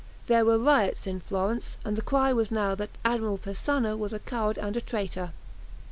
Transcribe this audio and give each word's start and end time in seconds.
There 0.25 0.45
were 0.45 0.57
riots 0.57 1.05
in 1.05 1.19
Florence, 1.19 1.77
and 1.85 1.95
the 1.95 2.01
cry 2.01 2.33
was 2.33 2.49
now 2.49 2.73
that 2.73 2.89
Admiral 3.05 3.37
Persano 3.37 3.95
was 3.95 4.13
a 4.13 4.17
coward 4.17 4.57
and 4.57 4.75
a 4.75 4.81
traitor. 4.81 5.31